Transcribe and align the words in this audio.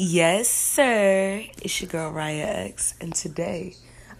Yes, 0.00 0.48
sir. 0.48 1.42
It's 1.60 1.80
your 1.80 1.90
girl 1.90 2.12
Raya 2.12 2.68
X, 2.68 2.94
and 3.00 3.12
today 3.12 3.74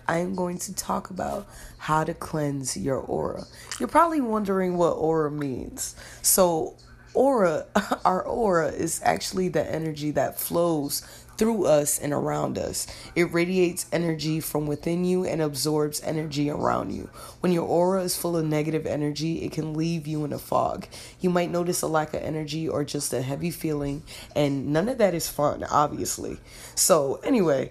I 0.08 0.18
am 0.18 0.34
going 0.34 0.58
to 0.58 0.74
talk 0.74 1.10
about 1.10 1.46
how 1.78 2.02
to 2.02 2.14
cleanse 2.14 2.76
your 2.76 2.96
aura. 2.98 3.44
You're 3.78 3.86
probably 3.86 4.20
wondering 4.20 4.76
what 4.76 4.94
aura 4.94 5.30
means. 5.30 5.94
So, 6.20 6.74
aura, 7.14 7.66
our 8.04 8.24
aura 8.24 8.70
is 8.70 9.00
actually 9.04 9.50
the 9.50 9.64
energy 9.72 10.10
that 10.10 10.40
flows 10.40 11.06
through 11.38 11.64
us 11.64 11.98
and 11.98 12.12
around 12.12 12.58
us. 12.58 12.86
It 13.14 13.32
radiates 13.32 13.86
energy 13.92 14.40
from 14.40 14.66
within 14.66 15.04
you 15.04 15.24
and 15.24 15.40
absorbs 15.40 16.02
energy 16.02 16.50
around 16.50 16.92
you. 16.92 17.08
When 17.40 17.52
your 17.52 17.64
aura 17.64 18.02
is 18.02 18.16
full 18.16 18.36
of 18.36 18.44
negative 18.44 18.86
energy, 18.86 19.42
it 19.42 19.52
can 19.52 19.72
leave 19.72 20.06
you 20.06 20.24
in 20.24 20.32
a 20.32 20.38
fog. 20.38 20.86
You 21.20 21.30
might 21.30 21.50
notice 21.50 21.80
a 21.80 21.86
lack 21.86 22.12
of 22.12 22.22
energy 22.22 22.68
or 22.68 22.84
just 22.84 23.12
a 23.12 23.22
heavy 23.22 23.52
feeling, 23.52 24.02
and 24.34 24.72
none 24.72 24.88
of 24.88 24.98
that 24.98 25.14
is 25.14 25.28
fun, 25.28 25.64
obviously. 25.64 26.38
So, 26.74 27.20
anyway, 27.22 27.70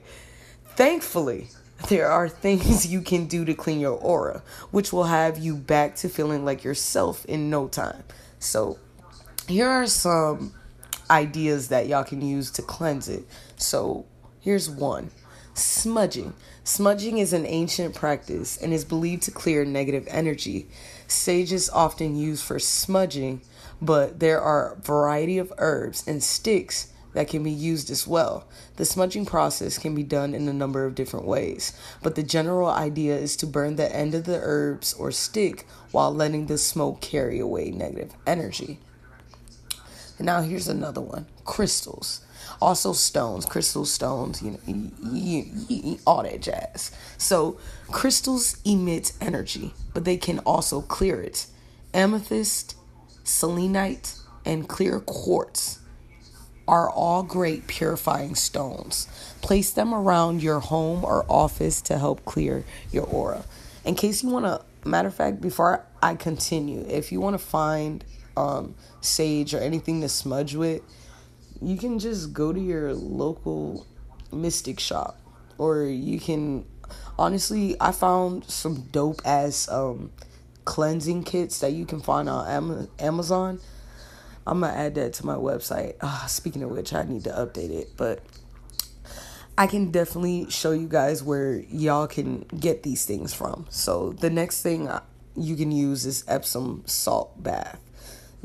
thankfully, 0.76 1.50
there 1.90 2.10
are 2.10 2.30
things 2.30 2.88
you 2.88 3.02
can 3.02 3.28
do 3.28 3.44
to 3.46 3.54
clean 3.54 3.82
your 3.82 3.98
aura, 3.98 4.44
which 4.72 4.94
will 4.94 5.06
have 5.06 5.38
you 5.38 5.56
back 5.56 5.96
to 5.98 6.10
feeling 6.10 6.46
like 6.46 6.64
yourself 6.64 7.26
in 7.26 7.50
no 7.50 7.68
time. 7.68 8.04
So, 8.40 8.80
here 9.48 9.68
are 9.68 9.88
some 9.88 10.54
ideas 11.10 11.70
that 11.70 11.88
y'all 11.88 12.04
can 12.04 12.22
use 12.22 12.52
to 12.52 12.62
cleanse 12.62 13.10
it. 13.10 13.26
So, 13.58 14.06
here's 14.40 14.70
one 14.70 15.12
smudging. 15.54 16.34
Smudging 16.64 17.18
is 17.18 17.34
an 17.34 17.46
ancient 17.46 17.96
practice 17.96 18.58
and 18.58 18.72
is 18.72 18.86
believed 18.86 19.24
to 19.24 19.32
clear 19.32 19.66
negative 19.66 20.08
energy. 20.10 20.68
Sage 21.08 21.52
is 21.52 21.70
often 21.70 22.16
used 22.16 22.44
for 22.44 22.60
smudging, 22.60 23.42
but 23.82 24.20
there 24.20 24.40
are 24.40 24.74
a 24.74 24.82
variety 24.82 25.40
of 25.40 25.52
herbs 25.58 26.08
and 26.08 26.24
sticks 26.24 26.94
that 27.14 27.28
can 27.28 27.42
be 27.42 27.52
used 27.52 27.90
as 27.90 28.06
well. 28.06 28.48
The 28.76 28.86
smudging 28.86 29.26
process 29.26 29.80
can 29.80 29.96
be 29.96 30.04
done 30.04 30.36
in 30.36 30.48
a 30.48 30.54
number 30.54 30.86
of 30.86 30.94
different 30.94 31.26
ways, 31.26 31.74
but 32.04 32.14
the 32.14 32.22
general 32.22 32.70
idea 32.70 33.16
is 33.16 33.36
to 33.38 33.48
burn 33.48 33.76
the 33.76 33.94
end 33.96 34.14
of 34.14 34.26
the 34.26 34.40
herbs 34.40 34.94
or 34.94 35.12
stick 35.12 35.66
while 35.92 36.14
letting 36.14 36.46
the 36.46 36.60
smoke 36.60 37.02
carry 37.02 37.40
away 37.40 37.72
negative 37.72 38.14
energy. 38.28 38.80
Now 40.20 40.42
here's 40.42 40.68
another 40.68 41.02
one 41.02 41.26
crystals. 41.44 42.22
Also, 42.62 42.94
stones, 42.94 43.46
crystal 43.46 43.86
stones, 43.86 44.42
you 44.42 44.52
know, 44.52 44.92
you, 45.12 46.00
all 46.06 46.24
that 46.24 46.42
jazz. 46.42 46.92
So, 47.18 47.60
crystals 47.92 48.58
emit 48.66 49.14
energy, 49.22 49.74
but 49.94 50.06
they 50.06 50.18
can 50.18 50.40
also 50.40 50.82
clear 50.82 51.22
it. 51.22 51.48
Amethyst, 51.94 52.76
selenite, 53.24 54.16
and 54.46 54.68
clear 54.68 55.00
quartz 55.00 55.80
are 56.68 56.90
all 56.90 57.24
great 57.24 57.68
purifying 57.68 58.36
stones. 58.36 59.08
Place 59.42 59.72
them 59.72 59.94
around 59.94 60.44
your 60.44 60.60
home 60.60 61.06
or 61.06 61.26
office 61.30 61.82
to 61.82 61.98
help 61.98 62.26
clear 62.26 62.66
your 62.92 63.06
aura. 63.06 63.44
In 63.86 63.96
case 63.96 64.22
you 64.22 64.30
want 64.30 64.46
to, 64.46 64.62
matter 64.88 65.08
of 65.08 65.16
fact, 65.16 65.40
before 65.40 65.86
I 66.04 66.16
continue, 66.16 66.86
if 66.90 67.12
you 67.12 67.22
want 67.22 67.36
to 67.36 67.46
find 67.46 68.04
um, 68.36 68.76
sage 69.02 69.54
or 69.54 69.60
anything 69.60 70.02
to 70.02 70.10
smudge 70.10 70.56
with, 70.56 70.82
you 71.62 71.78
can 71.78 72.00
just 72.00 72.34
go 72.34 72.54
to 72.54 72.60
your 72.60 72.94
local 72.94 73.86
mystic 74.32 74.80
shop. 74.80 75.20
Or 75.58 75.84
you 75.84 76.20
can, 76.20 76.66
honestly, 77.18 77.76
I 77.80 77.92
found 77.92 78.46
some 78.46 78.84
dope 78.92 79.22
ass 79.26 79.68
um, 79.70 80.12
cleansing 80.66 81.24
kits 81.24 81.60
that 81.60 81.72
you 81.74 81.86
can 81.86 82.00
find 82.00 82.30
on 82.30 82.88
Amazon. 83.00 83.60
I'm 84.46 84.62
gonna 84.62 84.74
add 84.74 84.96
that 84.96 85.14
to 85.14 85.26
my 85.26 85.36
website. 85.36 85.96
Uh, 86.00 86.26
speaking 86.28 86.64
of 86.64 86.70
which, 86.70 86.94
I 86.94 87.04
need 87.04 87.24
to 87.26 87.32
update 87.32 87.72
it, 87.72 87.98
but 87.98 88.24
I 89.58 89.68
can 89.68 89.92
definitely 89.92 90.50
show 90.50 90.72
you 90.72 90.88
guys 90.88 91.24
where 91.24 91.56
y'all 91.56 92.08
can 92.08 92.46
get 92.60 92.84
these 92.84 93.06
things 93.06 93.34
from. 93.34 93.66
So 93.70 94.14
the 94.14 94.30
next 94.30 94.62
thing 94.62 94.90
you 95.36 95.56
can 95.56 95.72
use 95.72 96.06
is 96.06 96.24
Epsom 96.28 96.84
salt 96.86 97.42
bath. 97.42 97.80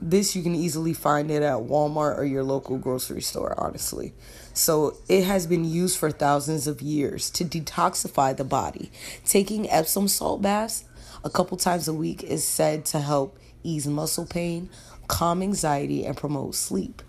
This 0.04 0.34
you 0.34 0.42
can 0.42 0.56
easily 0.56 0.94
find 0.94 1.30
it 1.30 1.44
at 1.44 1.58
Walmart 1.58 2.18
or 2.18 2.24
your 2.24 2.42
local 2.42 2.76
grocery 2.76 3.22
store, 3.22 3.54
honestly. 3.56 4.14
So 4.52 4.96
it 5.08 5.22
has 5.22 5.46
been 5.46 5.64
used 5.64 5.96
for 5.96 6.10
thousands 6.10 6.66
of 6.66 6.82
years 6.82 7.30
to 7.30 7.44
detoxify 7.44 8.36
the 8.36 8.42
body. 8.42 8.90
Taking 9.24 9.70
Epsom 9.70 10.08
salt 10.08 10.42
baths 10.42 10.84
a 11.22 11.30
couple 11.30 11.56
times 11.56 11.86
a 11.86 11.94
week 11.94 12.24
is 12.24 12.44
said 12.44 12.84
to 12.86 12.98
help 12.98 13.38
ease 13.62 13.86
muscle 13.86 14.26
pain, 14.26 14.70
calm 15.06 15.40
anxiety, 15.40 16.04
and 16.04 16.16
promote 16.16 16.56
sleep. 16.56 17.00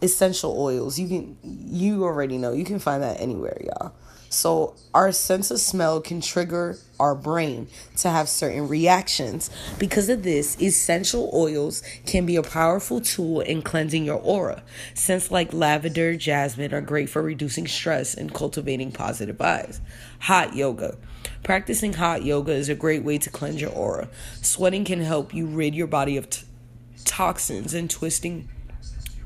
Essential 0.00 0.58
oils, 0.58 0.98
you 0.98 1.08
can 1.08 1.36
you 1.42 2.04
already 2.04 2.38
know, 2.38 2.52
you 2.52 2.64
can 2.64 2.78
find 2.78 3.02
that 3.02 3.20
anywhere, 3.20 3.60
y'all. 3.66 3.92
So, 4.34 4.74
our 4.92 5.12
sense 5.12 5.50
of 5.50 5.60
smell 5.60 6.00
can 6.00 6.20
trigger 6.20 6.76
our 6.98 7.14
brain 7.14 7.68
to 7.98 8.10
have 8.10 8.28
certain 8.28 8.68
reactions. 8.68 9.48
Because 9.78 10.08
of 10.08 10.22
this, 10.22 10.60
essential 10.60 11.30
oils 11.32 11.82
can 12.04 12.26
be 12.26 12.36
a 12.36 12.42
powerful 12.42 13.00
tool 13.00 13.40
in 13.40 13.62
cleansing 13.62 14.04
your 14.04 14.18
aura. 14.18 14.62
Scents 14.94 15.30
like 15.30 15.52
lavender, 15.52 16.16
jasmine 16.16 16.74
are 16.74 16.80
great 16.80 17.08
for 17.08 17.22
reducing 17.22 17.66
stress 17.66 18.14
and 18.14 18.34
cultivating 18.34 18.92
positive 18.92 19.36
vibes. 19.36 19.80
Hot 20.20 20.54
yoga. 20.54 20.96
Practicing 21.42 21.92
hot 21.92 22.24
yoga 22.24 22.52
is 22.52 22.68
a 22.68 22.74
great 22.74 23.04
way 23.04 23.18
to 23.18 23.30
cleanse 23.30 23.60
your 23.60 23.70
aura. 23.72 24.08
Sweating 24.42 24.84
can 24.84 25.00
help 25.00 25.32
you 25.32 25.46
rid 25.46 25.74
your 25.74 25.86
body 25.86 26.16
of 26.16 26.28
t- 26.28 26.44
toxins 27.04 27.74
and 27.74 27.88
twisting 27.88 28.48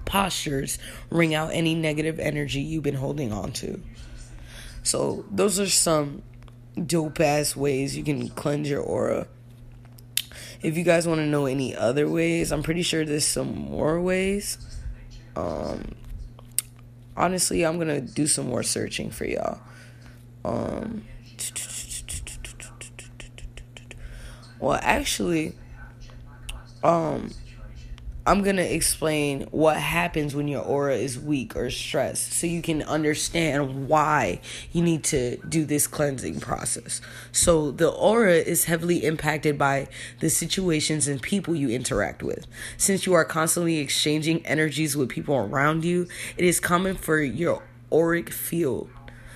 postures 0.05 0.79
wring 1.11 1.35
out 1.35 1.51
any 1.53 1.75
negative 1.75 2.19
energy 2.19 2.61
you've 2.61 2.83
been 2.83 2.95
holding 2.95 3.33
on 3.33 3.53
to. 3.53 3.81
So 4.83 5.25
those 5.31 5.61
are 5.61 5.67
some 5.67 6.23
dope 6.87 7.21
ass 7.21 7.57
ways 7.57 7.97
you 7.97 8.05
can 8.05 8.29
cleanse 8.29 8.69
your 8.69 8.81
aura. 8.81 9.27
If 10.63 10.77
you 10.77 10.85
guys 10.85 11.07
want 11.07 11.21
to 11.21 11.27
know 11.27 11.47
any 11.47 11.75
other 11.75 12.09
ways, 12.09 12.51
I'm 12.51 12.63
pretty 12.63 12.83
sure 12.83 13.05
there's 13.05 13.25
some 13.25 13.57
more 13.57 14.01
ways. 14.01 14.59
Um, 15.37 15.95
honestly, 17.17 17.65
I'm 17.65 17.79
gonna 17.79 18.01
do 18.01 18.27
some 18.27 18.47
more 18.47 18.63
searching 18.63 19.11
for 19.11 19.25
y'all. 19.25 19.61
Um, 20.45 21.05
well, 24.59 24.79
actually, 24.83 25.55
um, 26.83 27.31
I'm 28.29 28.43
going 28.43 28.57
to 28.57 28.75
explain 28.75 29.49
what 29.53 29.79
happens 29.79 30.35
when 30.35 30.49
your 30.49 30.61
aura 30.63 30.97
is 30.97 31.19
weak 31.19 31.57
or 31.57 31.71
stressed 31.71 32.31
so 32.35 32.47
you 32.47 32.61
can 32.61 32.83
understand 32.83 33.89
why 33.89 34.43
you 34.71 34.83
need 34.83 35.03
to 35.05 35.39
do 35.49 35.65
this 35.65 35.87
cleansing 35.87 36.39
process. 36.39 37.01
So, 37.33 37.71
the 37.71 37.89
aura 37.89 38.35
is 38.35 38.67
heavily 38.67 39.07
impacted 39.07 39.57
by 39.57 39.89
the 40.21 40.29
situations 40.29 41.09
and 41.09 41.23
people 41.23 41.55
you 41.55 41.71
interact 41.71 42.23
with. 42.23 42.47
Since 42.77 43.07
you 43.07 43.15
are 43.15 43.25
constantly 43.25 43.79
exchanging 43.79 44.45
energies 44.45 44.95
with 44.95 45.09
people 45.09 45.35
around 45.35 45.87
you, 45.87 46.07
it 46.37 46.45
is 46.45 46.61
common 46.61 46.97
for 46.97 47.23
your 47.23 47.63
auric 47.91 48.29
field 48.29 48.91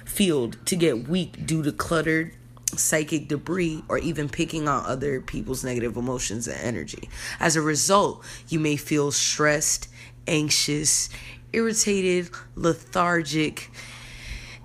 field 0.04 0.58
to 0.66 0.76
get 0.76 1.08
weak 1.08 1.46
due 1.46 1.62
to 1.62 1.72
cluttered 1.72 2.36
psychic 2.78 3.28
debris 3.28 3.82
or 3.88 3.98
even 3.98 4.28
picking 4.28 4.68
on 4.68 4.84
other 4.86 5.20
people's 5.20 5.64
negative 5.64 5.96
emotions 5.96 6.46
and 6.48 6.60
energy. 6.60 7.08
As 7.38 7.56
a 7.56 7.62
result, 7.62 8.24
you 8.48 8.58
may 8.58 8.76
feel 8.76 9.12
stressed, 9.12 9.88
anxious, 10.26 11.08
irritated, 11.52 12.30
lethargic, 12.54 13.70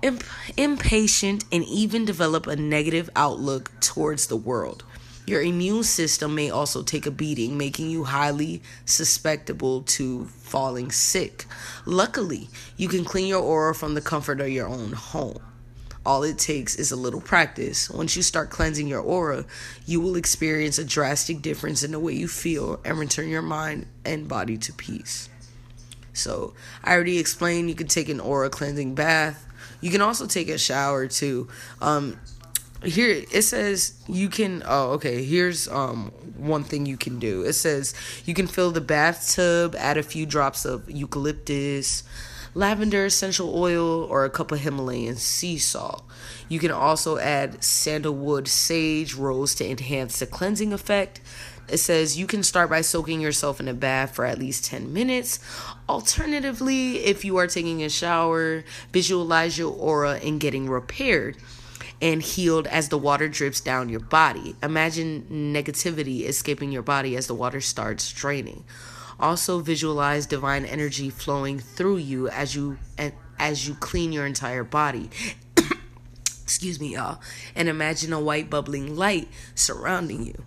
imp- 0.02 0.24
impatient, 0.56 1.44
and 1.52 1.64
even 1.64 2.04
develop 2.04 2.46
a 2.46 2.56
negative 2.56 3.10
outlook 3.14 3.70
towards 3.80 4.26
the 4.26 4.36
world. 4.36 4.84
Your 5.26 5.42
immune 5.42 5.82
system 5.82 6.34
may 6.34 6.48
also 6.48 6.82
take 6.82 7.04
a 7.04 7.10
beating, 7.10 7.58
making 7.58 7.90
you 7.90 8.04
highly 8.04 8.62
susceptible 8.86 9.82
to 9.82 10.24
falling 10.24 10.90
sick. 10.90 11.44
Luckily, 11.84 12.48
you 12.78 12.88
can 12.88 13.04
clean 13.04 13.26
your 13.26 13.42
aura 13.42 13.74
from 13.74 13.92
the 13.92 14.00
comfort 14.00 14.40
of 14.40 14.48
your 14.48 14.66
own 14.66 14.92
home. 14.92 15.40
All 16.06 16.22
it 16.22 16.38
takes 16.38 16.76
is 16.76 16.90
a 16.90 16.96
little 16.96 17.20
practice. 17.20 17.90
Once 17.90 18.16
you 18.16 18.22
start 18.22 18.50
cleansing 18.50 18.88
your 18.88 19.00
aura, 19.00 19.44
you 19.86 20.00
will 20.00 20.16
experience 20.16 20.78
a 20.78 20.84
drastic 20.84 21.42
difference 21.42 21.82
in 21.82 21.92
the 21.92 21.98
way 21.98 22.12
you 22.12 22.28
feel 22.28 22.80
and 22.84 22.98
return 22.98 23.28
your 23.28 23.42
mind 23.42 23.86
and 24.04 24.28
body 24.28 24.56
to 24.58 24.72
peace. 24.72 25.28
So 26.12 26.54
I 26.82 26.94
already 26.94 27.18
explained 27.18 27.68
you 27.68 27.74
can 27.74 27.88
take 27.88 28.08
an 28.08 28.20
aura 28.20 28.50
cleansing 28.50 28.94
bath. 28.94 29.44
You 29.80 29.90
can 29.90 30.00
also 30.00 30.26
take 30.26 30.48
a 30.48 30.58
shower 30.58 31.06
too. 31.06 31.48
Um, 31.80 32.18
here 32.84 33.24
it 33.32 33.42
says 33.42 33.94
you 34.06 34.28
can 34.28 34.62
oh 34.64 34.92
okay 34.92 35.24
here's 35.24 35.66
um 35.66 36.12
one 36.36 36.62
thing 36.62 36.86
you 36.86 36.96
can 36.96 37.18
do 37.18 37.42
it 37.42 37.54
says 37.54 37.92
you 38.24 38.34
can 38.34 38.46
fill 38.46 38.70
the 38.70 38.80
bathtub 38.80 39.74
add 39.76 39.96
a 39.96 40.02
few 40.02 40.24
drops 40.24 40.64
of 40.64 40.88
eucalyptus 40.88 42.04
lavender 42.54 43.04
essential 43.04 43.54
oil 43.54 44.04
or 44.04 44.24
a 44.24 44.30
cup 44.30 44.52
of 44.52 44.60
himalayan 44.60 45.16
sea 45.16 45.58
salt 45.58 46.04
you 46.48 46.58
can 46.58 46.70
also 46.70 47.18
add 47.18 47.62
sandalwood 47.62 48.48
sage 48.48 49.14
rose 49.14 49.54
to 49.54 49.68
enhance 49.68 50.18
the 50.18 50.26
cleansing 50.26 50.72
effect 50.72 51.20
it 51.68 51.78
says 51.78 52.18
you 52.18 52.26
can 52.26 52.42
start 52.42 52.70
by 52.70 52.80
soaking 52.80 53.20
yourself 53.20 53.60
in 53.60 53.68
a 53.68 53.74
bath 53.74 54.14
for 54.14 54.24
at 54.24 54.38
least 54.38 54.64
10 54.64 54.92
minutes. 54.92 55.38
Alternatively, 55.88 57.04
if 57.04 57.24
you 57.24 57.36
are 57.36 57.46
taking 57.46 57.82
a 57.82 57.90
shower, 57.90 58.64
visualize 58.92 59.58
your 59.58 59.72
aura 59.72 60.18
and 60.24 60.40
getting 60.40 60.68
repaired 60.68 61.36
and 62.00 62.22
healed 62.22 62.66
as 62.68 62.88
the 62.88 62.98
water 62.98 63.28
drips 63.28 63.60
down 63.60 63.88
your 63.88 64.00
body. 64.00 64.54
Imagine 64.62 65.26
negativity 65.30 66.22
escaping 66.24 66.72
your 66.72 66.82
body 66.82 67.16
as 67.16 67.26
the 67.26 67.34
water 67.34 67.60
starts 67.60 68.12
draining. 68.12 68.64
Also 69.20 69.60
visualize 69.60 70.26
divine 70.26 70.64
energy 70.64 71.10
flowing 71.10 71.58
through 71.58 71.96
you 71.96 72.28
as 72.28 72.54
you 72.54 72.78
as 73.38 73.66
you 73.66 73.74
clean 73.74 74.12
your 74.12 74.26
entire 74.26 74.64
body. 74.64 75.10
Excuse 76.42 76.80
me, 76.80 76.94
y'all. 76.94 77.20
And 77.54 77.68
imagine 77.68 78.12
a 78.12 78.20
white 78.20 78.48
bubbling 78.48 78.96
light 78.96 79.28
surrounding 79.54 80.24
you. 80.24 80.44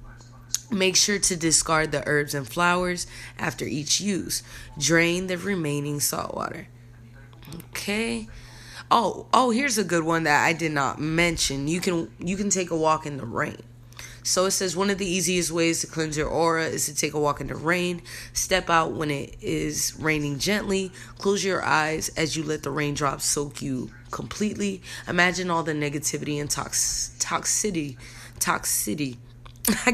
Make 0.69 0.95
sure 0.95 1.19
to 1.19 1.35
discard 1.35 1.91
the 1.91 2.07
herbs 2.07 2.33
and 2.33 2.47
flowers 2.47 3.07
after 3.37 3.65
each 3.65 3.99
use. 3.99 4.41
Drain 4.79 5.27
the 5.27 5.37
remaining 5.37 5.99
salt 5.99 6.33
water. 6.33 6.67
Okay. 7.69 8.27
Oh, 8.89 9.27
oh, 9.33 9.51
here's 9.51 9.77
a 9.77 9.83
good 9.83 10.03
one 10.03 10.23
that 10.23 10.45
I 10.45 10.53
did 10.53 10.71
not 10.71 10.99
mention. 10.99 11.67
You 11.67 11.81
can 11.81 12.09
you 12.19 12.37
can 12.37 12.49
take 12.49 12.71
a 12.71 12.75
walk 12.75 13.05
in 13.05 13.17
the 13.17 13.25
rain. 13.25 13.61
So 14.23 14.45
it 14.45 14.51
says 14.51 14.75
one 14.75 14.89
of 14.89 14.97
the 14.97 15.05
easiest 15.05 15.51
ways 15.51 15.81
to 15.81 15.87
cleanse 15.87 16.17
your 16.17 16.27
aura 16.27 16.65
is 16.65 16.85
to 16.85 16.95
take 16.95 17.13
a 17.13 17.19
walk 17.19 17.41
in 17.41 17.47
the 17.47 17.55
rain. 17.55 18.01
Step 18.33 18.69
out 18.69 18.93
when 18.93 19.09
it 19.11 19.35
is 19.41 19.95
raining 19.99 20.39
gently. 20.39 20.91
Close 21.17 21.43
your 21.43 21.63
eyes 21.63 22.09
as 22.09 22.35
you 22.35 22.43
let 22.43 22.63
the 22.63 22.71
raindrops 22.71 23.25
soak 23.25 23.61
you 23.61 23.89
completely. 24.11 24.81
Imagine 25.07 25.49
all 25.49 25.63
the 25.63 25.73
negativity 25.73 26.39
and 26.39 26.49
tox 26.49 27.15
toxicity 27.19 27.97
toxicity 28.39 29.17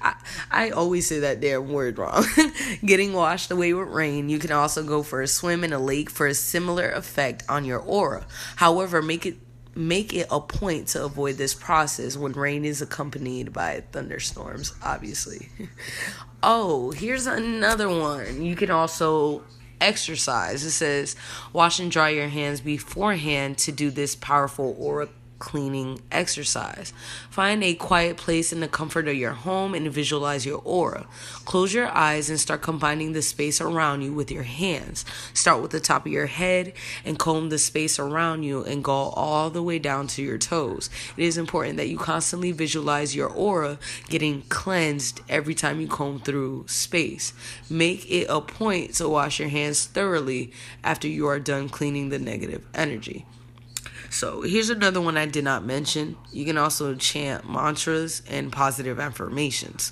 I, 0.00 0.14
I 0.50 0.70
always 0.70 1.06
say 1.06 1.20
that 1.20 1.40
damn 1.40 1.68
word 1.68 1.98
wrong. 1.98 2.24
Getting 2.84 3.12
washed 3.12 3.50
away 3.50 3.74
with 3.74 3.88
rain. 3.88 4.28
You 4.28 4.38
can 4.38 4.52
also 4.52 4.82
go 4.82 5.02
for 5.02 5.20
a 5.20 5.26
swim 5.26 5.62
in 5.64 5.72
a 5.72 5.78
lake 5.78 6.10
for 6.10 6.26
a 6.26 6.34
similar 6.34 6.90
effect 6.90 7.42
on 7.48 7.64
your 7.64 7.80
aura. 7.80 8.26
However, 8.56 9.02
make 9.02 9.26
it 9.26 9.36
make 9.76 10.12
it 10.12 10.26
a 10.30 10.40
point 10.40 10.88
to 10.88 11.04
avoid 11.04 11.36
this 11.36 11.54
process 11.54 12.16
when 12.16 12.32
rain 12.32 12.64
is 12.64 12.82
accompanied 12.82 13.52
by 13.52 13.82
thunderstorms, 13.92 14.74
obviously. 14.82 15.48
oh, 16.42 16.90
here's 16.92 17.26
another 17.26 17.88
one. 17.88 18.44
You 18.44 18.56
can 18.56 18.70
also 18.70 19.42
exercise. 19.80 20.64
It 20.64 20.70
says 20.70 21.16
wash 21.52 21.78
and 21.78 21.90
dry 21.90 22.10
your 22.10 22.28
hands 22.28 22.60
beforehand 22.60 23.58
to 23.58 23.72
do 23.72 23.90
this 23.90 24.14
powerful 24.14 24.74
aura 24.78 25.08
cleaning 25.44 26.00
exercise. 26.10 26.94
Find 27.28 27.62
a 27.62 27.74
quiet 27.74 28.16
place 28.16 28.50
in 28.50 28.60
the 28.60 28.66
comfort 28.66 29.06
of 29.06 29.14
your 29.14 29.32
home 29.32 29.74
and 29.74 29.92
visualize 29.92 30.46
your 30.46 30.62
aura. 30.64 31.06
Close 31.44 31.74
your 31.74 31.88
eyes 31.88 32.30
and 32.30 32.40
start 32.40 32.62
combining 32.62 33.12
the 33.12 33.20
space 33.20 33.60
around 33.60 34.00
you 34.00 34.14
with 34.14 34.30
your 34.30 34.44
hands. 34.44 35.04
Start 35.34 35.60
with 35.60 35.70
the 35.70 35.80
top 35.80 36.06
of 36.06 36.12
your 36.12 36.28
head 36.28 36.72
and 37.04 37.18
comb 37.18 37.50
the 37.50 37.58
space 37.58 37.98
around 37.98 38.42
you 38.42 38.64
and 38.64 38.82
go 38.82 38.92
all 38.94 39.50
the 39.50 39.62
way 39.62 39.78
down 39.78 40.06
to 40.06 40.22
your 40.22 40.38
toes. 40.38 40.88
It 41.14 41.24
is 41.24 41.36
important 41.36 41.76
that 41.76 41.88
you 41.88 41.98
constantly 41.98 42.50
visualize 42.50 43.14
your 43.14 43.28
aura 43.28 43.78
getting 44.08 44.42
cleansed 44.48 45.20
every 45.28 45.54
time 45.54 45.78
you 45.78 45.88
comb 45.88 46.20
through 46.20 46.64
space. 46.68 47.34
Make 47.68 48.10
it 48.10 48.28
a 48.30 48.40
point 48.40 48.94
to 48.94 49.10
wash 49.10 49.38
your 49.38 49.50
hands 49.50 49.84
thoroughly 49.84 50.52
after 50.82 51.06
you 51.06 51.26
are 51.26 51.38
done 51.38 51.68
cleaning 51.68 52.08
the 52.08 52.18
negative 52.18 52.64
energy. 52.74 53.26
So 54.14 54.42
here's 54.42 54.70
another 54.70 55.00
one 55.00 55.16
I 55.16 55.26
did 55.26 55.42
not 55.42 55.64
mention. 55.64 56.16
You 56.30 56.44
can 56.44 56.56
also 56.56 56.94
chant 56.94 57.50
mantras 57.50 58.22
and 58.30 58.52
positive 58.52 59.00
affirmations. 59.00 59.90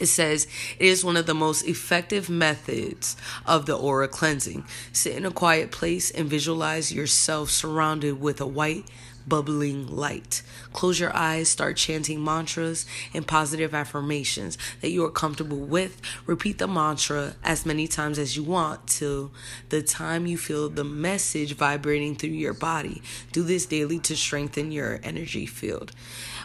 It 0.00 0.06
says 0.06 0.48
it 0.78 0.86
is 0.86 1.04
one 1.04 1.16
of 1.16 1.26
the 1.26 1.34
most 1.34 1.62
effective 1.62 2.30
methods 2.30 3.16
of 3.46 3.66
the 3.66 3.76
aura 3.76 4.08
cleansing. 4.08 4.64
Sit 4.92 5.14
in 5.14 5.26
a 5.26 5.30
quiet 5.30 5.70
place 5.70 6.10
and 6.10 6.28
visualize 6.28 6.90
yourself 6.92 7.50
surrounded 7.50 8.20
with 8.20 8.40
a 8.40 8.46
white 8.46 8.86
bubbling 9.28 9.86
light. 9.86 10.42
Close 10.72 10.98
your 10.98 11.14
eyes, 11.14 11.48
start 11.48 11.76
chanting 11.76 12.24
mantras 12.24 12.86
and 13.12 13.26
positive 13.26 13.74
affirmations 13.74 14.56
that 14.80 14.90
you 14.90 15.04
are 15.04 15.10
comfortable 15.10 15.58
with. 15.58 16.00
Repeat 16.26 16.58
the 16.58 16.66
mantra 16.66 17.34
as 17.44 17.66
many 17.66 17.86
times 17.86 18.18
as 18.18 18.36
you 18.36 18.42
want 18.42 18.86
till 18.86 19.30
the 19.68 19.82
time 19.82 20.26
you 20.26 20.38
feel 20.38 20.70
the 20.70 20.84
message 20.84 21.54
vibrating 21.54 22.16
through 22.16 22.30
your 22.30 22.54
body. 22.54 23.02
Do 23.32 23.42
this 23.42 23.66
daily 23.66 23.98
to 24.00 24.16
strengthen 24.16 24.72
your 24.72 24.98
energy 25.02 25.44
field. 25.44 25.92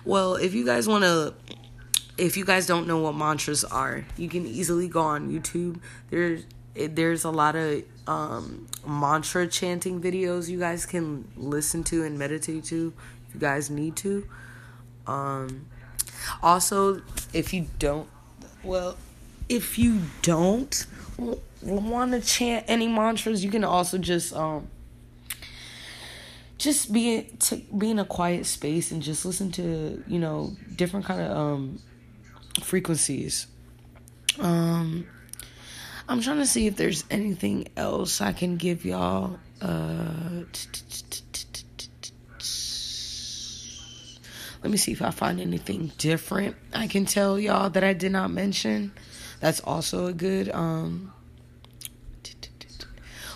Well, 0.04 0.36
if 0.36 0.54
you 0.54 0.66
guys 0.66 0.88
want 0.88 1.06
to 1.06 1.34
if 2.18 2.38
you 2.38 2.46
guys 2.46 2.66
don't 2.66 2.88
know 2.88 3.00
what 3.00 3.16
mantras 3.16 3.64
are, 3.64 4.06
you 4.18 4.30
can 4.30 4.46
easily 4.46 4.88
go 4.88 5.02
on 5.02 5.30
YouTube. 5.30 5.80
There's 6.10 6.46
there's 6.76 7.24
a 7.24 7.30
lot 7.30 7.56
of 7.56 7.84
um, 8.06 8.68
mantra 8.86 9.48
chanting 9.48 10.02
videos 10.02 10.50
you 10.50 10.60
guys 10.60 10.86
can 10.86 11.26
listen 11.38 11.86
to 11.86 12.04
and 12.04 12.20
meditate 12.20 12.66
to 12.66 12.94
if 13.28 13.34
you 13.34 13.40
guys 13.40 13.70
need 13.70 13.96
to. 13.98 14.28
Um, 15.08 15.68
also, 16.44 17.02
if 17.34 17.54
you 17.54 17.68
don't, 17.80 18.10
well, 18.64 18.98
if 19.48 19.78
you 19.78 20.02
don't 20.22 20.86
want 21.62 22.12
to 22.12 22.22
chant 22.22 22.66
any 22.68 22.88
mantras, 22.88 23.44
you 23.44 23.52
can 23.52 23.64
also 23.64 23.98
just 23.98 24.34
um, 24.36 24.68
just 26.58 26.92
be 26.92 27.24
to 27.40 27.58
be 27.78 27.92
in 27.92 28.00
a 28.00 28.06
quiet 28.06 28.46
space 28.46 28.92
and 28.92 29.02
just 29.02 29.26
listen 29.26 29.52
to 29.52 30.04
you 30.08 30.20
know 30.20 30.56
different 30.76 31.06
kind 31.06 31.22
of 31.22 31.36
um 31.36 31.80
frequencies. 32.62 33.48
Um, 34.40 35.08
I'm 36.08 36.22
trying 36.22 36.38
to 36.38 36.46
see 36.46 36.68
if 36.68 36.76
there's 36.76 37.04
anything 37.10 37.68
else 37.76 38.22
I 38.22 38.34
can 38.34 38.58
give 38.58 38.86
y'all. 38.86 39.40
Uh, 39.62 40.44
let 44.66 44.72
me 44.72 44.78
see 44.78 44.92
if 44.92 45.02
I 45.04 45.12
find 45.12 45.40
anything 45.40 45.92
different 46.00 46.56
I 46.74 46.88
can 46.88 47.06
tell 47.06 47.40
y'all 47.40 47.70
that 47.70 47.84
I 47.84 47.94
did 47.94 48.12
not 48.12 48.32
mention. 48.32 48.92
That's 49.40 49.60
also 49.60 50.08
a 50.08 50.14
good 50.14 50.50
um 50.50 51.14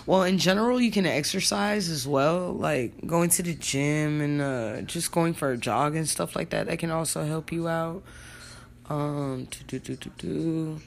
well 0.06 0.24
in 0.24 0.38
general 0.38 0.80
you 0.80 0.90
can 0.90 1.06
exercise 1.06 1.88
as 1.88 2.06
well 2.08 2.52
like 2.52 3.06
going 3.06 3.30
to 3.30 3.44
the 3.44 3.54
gym 3.54 4.20
and 4.20 4.40
uh, 4.40 4.80
just 4.82 5.12
going 5.12 5.34
for 5.34 5.52
a 5.52 5.56
jog 5.56 5.94
and 5.94 6.08
stuff 6.08 6.34
like 6.34 6.50
that 6.50 6.66
that 6.66 6.78
can 6.80 6.90
also 6.90 7.24
help 7.24 7.52
you 7.52 7.68
out 7.68 8.02
um 8.90 9.46
do, 9.68 9.78
do, 9.78 9.96
do, 9.96 10.10
do, 10.18 10.80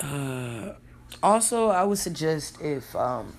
uh, 0.00 0.72
also, 1.22 1.68
I 1.68 1.84
would 1.84 1.98
suggest 1.98 2.60
if 2.60 2.94
um, 2.96 3.36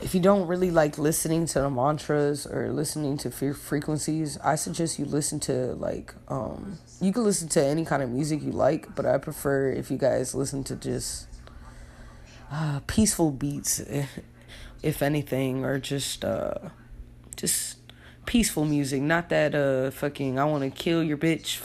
if 0.00 0.14
you 0.14 0.20
don't 0.20 0.46
really 0.46 0.70
like 0.70 0.98
listening 0.98 1.46
to 1.46 1.60
the 1.60 1.70
mantras 1.70 2.46
or 2.46 2.72
listening 2.72 3.16
to 3.18 3.30
fear 3.30 3.54
frequencies, 3.54 4.38
I 4.38 4.54
suggest 4.54 4.98
you 4.98 5.04
listen 5.04 5.40
to 5.40 5.74
like 5.74 6.14
um, 6.28 6.78
you 7.00 7.12
can 7.12 7.24
listen 7.24 7.48
to 7.50 7.64
any 7.64 7.84
kind 7.84 8.02
of 8.02 8.10
music 8.10 8.42
you 8.42 8.52
like, 8.52 8.94
but 8.94 9.06
I 9.06 9.18
prefer 9.18 9.70
if 9.70 9.90
you 9.90 9.98
guys 9.98 10.34
listen 10.34 10.64
to 10.64 10.76
just 10.76 11.26
uh, 12.50 12.80
peaceful 12.86 13.32
beats, 13.32 13.80
if 14.82 15.02
anything, 15.02 15.64
or 15.64 15.78
just 15.78 16.24
uh, 16.24 16.54
just 17.36 17.78
peaceful 18.26 18.64
music. 18.64 19.00
Not 19.02 19.28
that 19.30 19.54
uh 19.54 19.90
fucking 19.90 20.38
I 20.38 20.44
want 20.44 20.62
to 20.64 20.70
kill 20.70 21.02
your 21.02 21.16
bitch. 21.16 21.60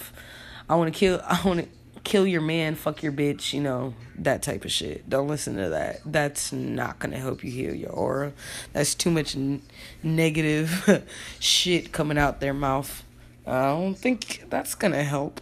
I 0.70 0.76
want 0.76 0.94
to 0.94 0.98
kill. 0.98 1.22
I 1.28 1.42
want 1.44 1.62
to 1.62 1.68
kill 2.04 2.26
your 2.26 2.42
man, 2.42 2.76
fuck 2.76 3.04
your 3.04 3.12
bitch, 3.12 3.54
you 3.54 3.62
know, 3.62 3.94
that 4.18 4.42
type 4.42 4.66
of 4.66 4.72
shit. 4.72 5.08
Don't 5.10 5.28
listen 5.28 5.56
to 5.58 5.70
that. 5.70 6.02
That's 6.06 6.52
not 6.52 7.00
going 7.00 7.12
to 7.12 7.18
help 7.18 7.44
you 7.44 7.52
heal 7.52 7.76
your 7.76 7.92
aura. 7.92 8.34
That's 8.74 8.96
too 8.96 9.12
much 9.12 9.36
n- 9.36 9.62
negative 10.02 11.06
shit 11.40 11.92
coming 11.92 12.18
out 12.18 12.40
their 12.40 12.54
mouth. 12.54 13.04
I 13.46 13.68
don't 13.68 13.96
think 13.96 14.46
that's 14.50 14.76
going 14.76 14.94
to 14.94 15.04
help. 15.04 15.42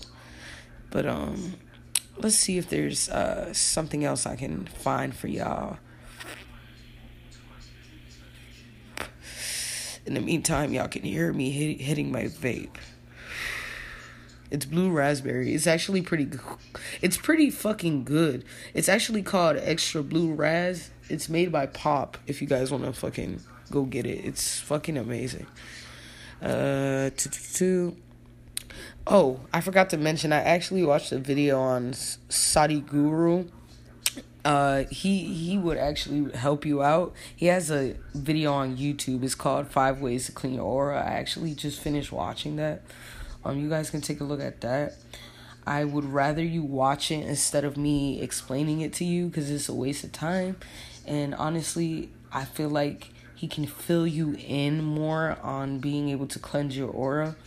But 0.92 1.06
um 1.06 1.54
let's 2.18 2.36
see 2.36 2.58
if 2.58 2.70
there's 2.70 3.10
uh 3.10 3.54
something 3.54 4.04
else 4.04 4.26
I 4.26 4.36
can 4.36 4.66
find 4.66 5.16
for 5.16 5.28
y'all. 5.28 5.78
In 10.06 10.14
the 10.14 10.22
meantime, 10.22 10.74
y'all 10.74 10.88
can 10.88 11.04
hear 11.04 11.32
me 11.34 11.52
hit, 11.52 11.82
hitting 11.82 12.12
my 12.12 12.24
vape. 12.26 12.76
It's 14.52 14.66
blue 14.66 14.90
raspberry. 14.90 15.54
It's 15.54 15.68
actually 15.68 16.02
pretty. 16.02 16.28
It's 17.02 17.18
pretty 17.18 17.50
fucking 17.52 18.04
good. 18.04 18.44
It's 18.74 18.90
actually 18.90 19.22
called 19.22 19.58
extra 19.58 20.02
blue 20.02 20.34
raz. 20.34 20.90
It's 21.08 21.30
made 21.30 21.52
by 21.52 21.68
Pop. 21.68 22.18
If 22.26 22.42
you 22.42 22.48
guys 22.48 22.72
want 22.72 22.86
to 22.86 22.94
fucking 22.94 23.42
go 23.70 23.84
get 23.84 24.06
it, 24.06 24.26
it's 24.26 24.60
fucking 24.60 24.98
amazing. 24.98 25.46
Uh, 26.42 27.12
two. 27.16 27.96
Oh, 29.06 29.42
I 29.54 29.62
forgot 29.62 29.90
to 29.92 29.98
mention. 29.98 30.34
I 30.34 30.42
actually 30.42 30.84
watched 30.84 31.12
a 31.12 31.20
video 31.20 31.60
on 31.60 31.92
Sadhguru 31.92 33.50
uh 34.46 34.84
he 34.90 35.26
he 35.26 35.58
would 35.58 35.78
actually 35.78 36.32
help 36.38 36.66
you 36.66 36.82
out. 36.82 37.14
He 37.36 37.48
has 37.48 37.70
a 37.70 37.96
video 38.14 38.54
on 38.54 38.78
youtube. 38.78 39.24
It's 39.24 39.36
called 39.36 39.68
five 39.68 40.00
ways 40.02 40.26
to 40.28 40.32
clean 40.32 40.54
your 40.56 40.64
aura. 40.64 41.00
I 41.00 41.14
actually 41.14 41.54
just 41.54 41.82
finished 41.82 42.12
watching 42.12 42.56
that. 42.56 42.82
Um 43.44 43.60
you 43.60 43.70
guys 43.70 43.90
can 43.90 44.02
take 44.02 44.22
a 44.22 44.24
look 44.24 44.42
at 44.42 44.62
that. 44.62 44.96
I 45.68 45.84
would 45.84 46.06
rather 46.06 46.44
you 46.44 46.64
watch 46.64 47.12
it 47.12 47.26
instead 47.26 47.64
of 47.64 47.78
me 47.78 48.22
explaining 48.22 48.82
it 48.82 48.94
to 48.94 49.06
you 49.06 49.28
because 49.28 49.52
it's 49.52 49.70
a 49.70 49.74
waste 49.74 50.04
of 50.04 50.12
time. 50.12 50.58
And 51.06 51.36
honestly 51.36 52.10
i 52.32 52.46
feel 52.46 52.70
like 52.70 53.12
he 53.40 53.48
can 53.48 53.66
fill 53.66 54.06
you 54.06 54.36
in 54.38 54.84
more 54.84 55.38
on 55.42 55.80
being 55.80 56.10
able 56.10 56.28
to 56.28 56.40
cleanse 56.40 56.76
your 56.76 56.90
aura. 56.90 57.38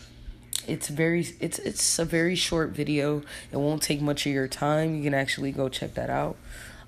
It's 0.66 0.88
very 0.88 1.26
it's 1.38 1.58
it's 1.58 1.98
a 1.98 2.06
very 2.06 2.34
short 2.34 2.70
video. 2.70 3.22
It 3.50 3.58
won't 3.58 3.82
take 3.82 4.00
much 4.00 4.24
of 4.24 4.32
your 4.32 4.48
time. 4.48 4.94
You 4.94 5.02
can 5.02 5.12
actually 5.12 5.52
go 5.52 5.68
check 5.68 5.92
that 5.94 6.08
out 6.08 6.36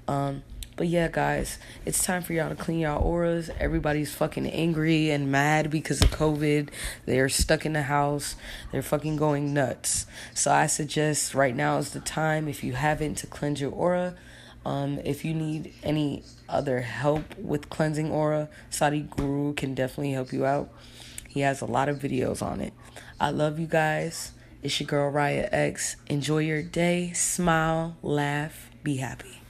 um, 0.09 0.43
but 0.77 0.89
yeah, 0.89 1.09
guys, 1.09 1.59
it's 1.87 2.03
time 2.03 2.23
for 2.23 2.33
y'all 2.33 2.49
to 2.49 2.57
clean 2.57 2.81
y'all 2.81 3.01
auras. 3.01 3.49
Everybody's 3.61 4.13
fucking 4.13 4.49
angry 4.49 5.11
and 5.11 5.31
mad 5.31 5.71
because 5.71 6.03
of 6.03 6.11
COVID. 6.11 6.71
They're 7.07 7.29
stuck 7.29 7.65
in 7.65 7.75
the 7.75 7.83
house. 7.83 8.35
They're 8.73 8.83
fucking 8.83 9.17
going 9.17 9.55
nuts. 9.55 10.07
So 10.35 10.51
I 10.53 10.67
suggest 10.67 11.33
right 11.33 11.55
now 11.55 11.79
is 11.79 11.91
the 11.91 12.01
time, 12.01 12.49
if 12.49 12.65
you 12.65 12.73
haven't, 12.73 13.17
to 13.19 13.29
cleanse 13.29 13.61
your 13.61 13.71
aura. 13.71 14.17
Um, 14.67 14.99
if 15.05 15.25
you 15.25 15.33
need 15.33 15.75
any 15.85 16.25
other 16.49 16.81
help 16.81 17.39
with 17.39 17.71
cleansing 17.71 18.11
aura, 18.11 18.49
Sadhguru 18.71 19.57
can 19.57 19.75
definitely 19.75 20.13
help 20.13 20.33
you 20.33 20.45
out. 20.45 20.71
He 21.29 21.41
has 21.41 21.61
a 21.61 21.67
lot 21.67 21.89
of 21.89 21.99
videos 21.99 22.43
on 22.43 22.61
it. 22.61 22.73
I 23.21 23.31
love 23.31 23.61
you 23.61 23.67
guys. 23.67 24.33
It's 24.63 24.81
your 24.81 24.87
girl 24.89 25.13
Raya 25.13 25.49
X. 25.53 25.97
Enjoy 26.09 26.39
your 26.39 26.63
day. 26.63 27.13
Smile, 27.13 27.97
laugh, 28.03 28.71
be 28.83 28.97
happy. 28.97 29.44